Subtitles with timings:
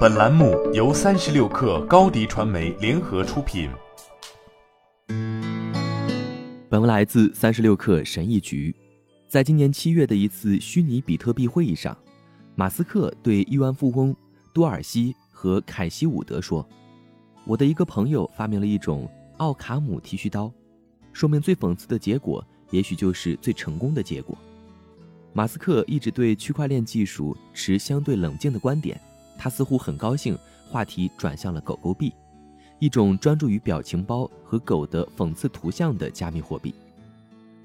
[0.00, 3.70] 本栏目由三十六氪高低传媒联合出品。
[6.68, 8.74] 本文来自三十六氪神译局。
[9.26, 11.96] 在今年七月的一次虚拟比特币会议上，
[12.54, 14.14] 马斯克对亿万富翁
[14.52, 16.66] 多尔西和凯西伍德说
[17.46, 19.08] ：“我的一个朋友发明了一种
[19.38, 20.52] 奥卡姆剃须刀，
[21.12, 24.36] 说明最讽刺的结果，也许就是最成功的结果。”
[25.32, 29.00] 马斯克一直对区块链技术持相对冷静的观点，
[29.42, 30.38] 他似乎很高兴
[30.68, 32.12] 话题转向了狗狗币，
[32.78, 36.74] 一种专注于表情包和狗的讽刺图像的加密货币。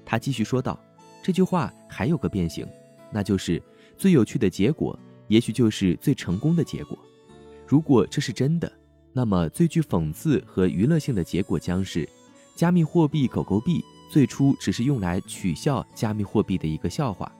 [0.02, 0.80] 他继续说道。
[1.22, 2.64] 这句话还有个变形，
[3.10, 3.60] 那就是
[3.98, 4.96] 最有趣的结果，
[5.26, 6.96] 也许就是最成功的结果。
[7.66, 8.72] 如果这是真的，
[9.12, 12.08] 那么最具讽刺和娱乐性的结果将是，
[12.54, 17.30] 加密货币狗狗币最初只是用来取笑加密货币的一个笑话，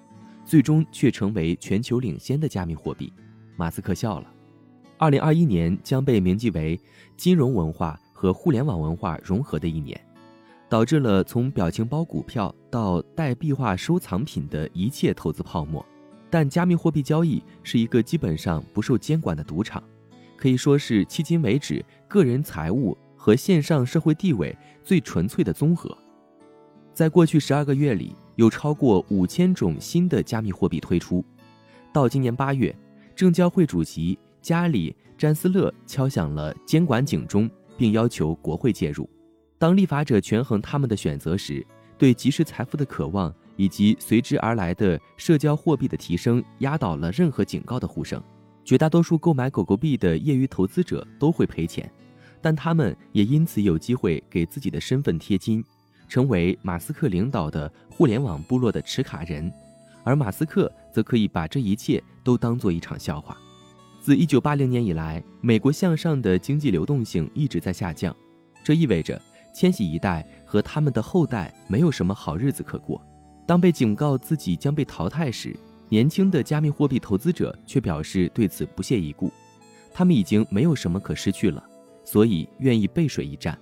[0.45, 3.13] 最终却成为全球领先的加密货币。
[3.57, 4.27] 马斯克笑了。
[4.99, 6.81] 二零二一年将被铭记为
[7.17, 10.01] 金融文化和互联网文化融合的一年。
[10.69, 15.85] 导致了从表情包股票到代币化收藏品的一切投资泡沫，
[16.29, 19.81] 但加密货币交易是一个基本上不受监管的赌场，
[20.37, 25.97] 可以说是迄今为止个人财务和线上社会地位最纯粹的综合。
[26.93, 31.25] 在过去十二个月里，有超过五千种新的加密货币推出，
[31.93, 32.77] 到今年八月，
[33.17, 39.09] 证交会主席加里·詹斯勒敲响了监管警钟，并要求国会介入。
[39.59, 48.23] 当立法者权衡他们的选择时，对即时财富的渴望以及随之而来的社交货币的提升压倒了任何警告的呼声。
[48.67, 51.91] 绝大多数购买狗狗币的业余投资者都会赔钱，
[52.43, 55.65] 但他们也因此有机会给自己的身份贴金，
[56.07, 59.51] 成为马斯克领导的互联网部落的持卡人，
[60.07, 63.37] 而马斯克则可以把这一切都当做一场笑话。
[64.01, 68.15] 自1980年以来，美国向上的经济流动性一直在下降，
[68.65, 69.21] 这意味着。
[69.53, 73.03] 千禧一代和他们的后代没有什么好日子可过。
[73.47, 75.59] 当被警告自己将被淘汰时，
[75.89, 79.33] 年轻的加密货币投资者却表示对此不屑一顾。
[79.95, 81.65] 他们已经没有什么可失去了，
[82.05, 83.59] 所以愿意背水一战。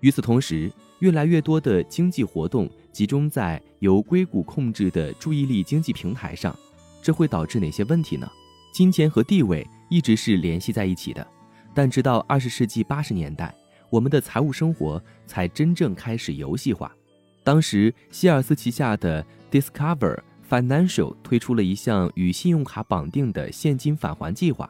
[0.00, 0.70] 与此同时，
[1.00, 6.56] 越来越多的经济活动集中在由硅谷控制的注意力经济平台上，
[7.02, 8.30] 这会导致哪些问题呢？
[8.72, 11.26] 金钱和地位一直是联系在一起的，
[11.74, 13.54] 但直到二十世纪八十年代。
[13.90, 16.94] 我们的财务生活才真正开始游戏化。
[17.42, 24.68] 当时，希尔斯旗下的 Discover Financial 推出了一项与信用卡绑定的现金返还计划。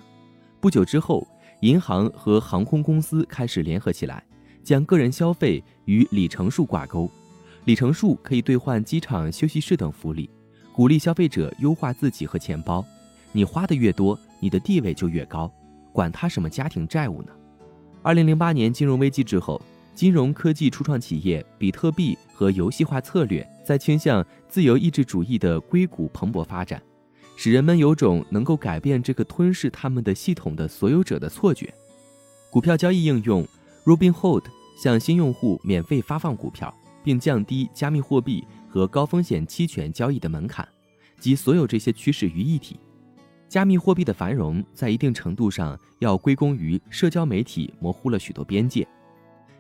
[0.61, 1.27] 不久之后，
[1.62, 4.22] 银行和航空公司开始联合起来，
[4.69, 7.11] 将个人消费与里程数挂钩。
[7.65, 10.29] 里程数可以兑换机场休息室等福利，
[10.75, 12.84] 鼓励消费者优化自己和钱包。
[13.33, 15.51] 你花的越多，你的地位就越高，
[15.91, 17.33] 管他什么家庭债务呢？
[18.03, 19.59] 二零零八年金融危机之后，
[19.95, 26.83] 金融科技初创企业比特币和游戏化策略在倾向自由意志主义的硅谷蓬勃发展，
[27.39, 31.73] 使人们有种能够改变这个吞噬他们的系统的所有者的错觉。
[32.50, 33.47] 股票交易应用
[33.87, 34.45] Robinhood
[34.78, 36.72] 向新用户免费发放股票，
[37.03, 40.66] 并降低加密货币和高风险期权交易的门槛，
[41.19, 42.78] 集所有这些趋势于一体。
[43.49, 48.87] 加密货币的繁荣在一定程度上要归功于社交媒体模糊了许多边界。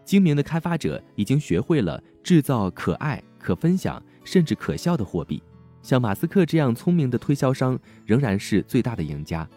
[0.04, 5.42] 精明的开发者已经学会了制造可爱、可分享甚至可笑的货币。
[5.82, 7.76] 像马斯克这样聪明的推销商
[8.06, 9.48] 仍然是最大的赢家。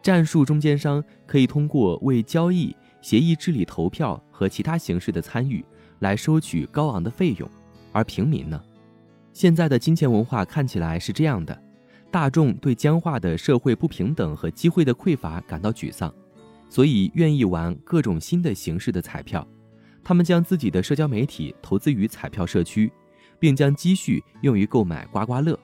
[0.00, 5.64] 战术中间商可以通过为交易、协议治理、投票和其他形式的参与
[6.00, 7.48] 来收取高昂的费用，
[7.92, 8.60] 而平民呢？
[9.32, 11.56] 现在的金钱文化看起来是这样的。
[12.10, 16.12] 大众对僵化的社会不平等和机会的匮乏感到沮丧，
[16.68, 19.46] 所以愿意玩各种新的形式的彩票。
[20.02, 22.90] 他们将自己的社交媒体投资于彩票社区，
[23.38, 25.56] 并将积蓄用于购买刮刮乐。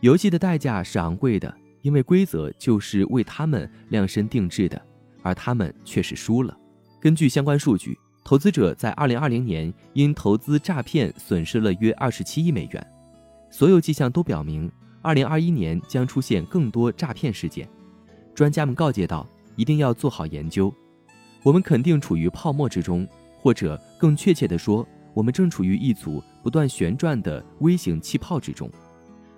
[0.00, 4.78] 游戏的代价是昂贵的，因为规则就是为他们量身定制的，
[5.22, 6.54] 而他们却是输了。
[7.00, 7.98] 根据相关数据，
[8.28, 12.86] 投资者在2020年因投资诈骗损失了约27亿美元。
[13.48, 14.70] 所有迹象都表明。
[15.00, 17.66] 二零二一年将出现更多诈骗事件，
[18.34, 19.26] 专家们告诫道
[19.56, 20.70] ：“一定要做好研究。
[21.42, 23.08] 我们肯定处于泡沫之中，
[23.40, 28.70] 或者更确切地说，我们正处于一组不断旋转的微型气泡之中。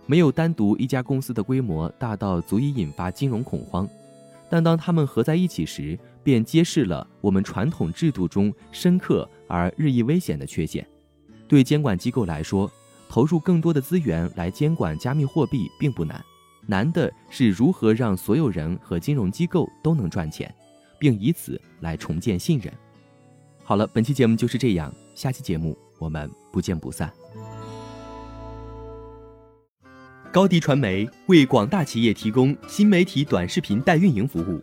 [0.04, 3.88] 没有单独一家公司的规模大到足以引发金融恐慌，
[4.48, 10.86] 但当它们合在一起时，便揭示了我们传统制度中深刻而日益危险的缺陷。
[11.48, 12.70] 对监管机构来说
[13.08, 16.24] 投入更多的资源来监管加密货币并不难
[16.66, 20.52] 难的是如何让所有人和金融机构都能赚钱
[20.98, 22.72] 并以此来重建信任。
[23.64, 27.12] 好了本期节目就是这样下期节目我们不见不散。
[30.32, 34.62] 高迪传媒为广大企业提供新媒体短视频代运营服务。